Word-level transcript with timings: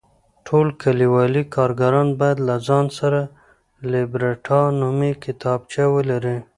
ټول 0.47 0.67
کلیوالي 0.83 1.43
کارګران 1.55 2.07
باید 2.19 2.37
له 2.47 2.55
ځان 2.67 2.85
سره 2.99 3.21
لیبرټا 3.91 4.61
نومې 4.79 5.11
کتابچه 5.23 5.83
ولري. 5.95 6.37